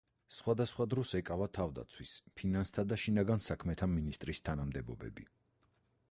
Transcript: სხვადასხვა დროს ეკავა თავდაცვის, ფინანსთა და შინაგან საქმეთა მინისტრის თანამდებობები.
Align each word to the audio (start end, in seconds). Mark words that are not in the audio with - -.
სხვადასხვა 0.35 0.85
დროს 0.93 1.09
ეკავა 1.17 1.47
თავდაცვის, 1.57 2.13
ფინანსთა 2.41 2.85
და 2.93 2.97
შინაგან 3.03 3.43
საქმეთა 3.49 3.89
მინისტრის 3.91 4.41
თანამდებობები. 4.49 5.27